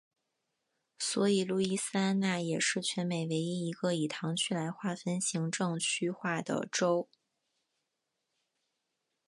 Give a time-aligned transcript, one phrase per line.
[0.97, 7.07] 所以路易斯安那也是全美唯一一个以堂区来划分行政区划的州。